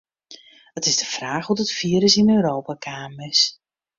It 0.77 0.85
is 0.89 0.97
de 1.01 1.07
fraach 1.15 1.45
hoe't 1.47 1.63
it 1.65 1.75
firus 1.79 2.15
yn 2.21 2.33
Europa 2.37 2.73
kaam 2.85 3.13
is. 3.29 3.41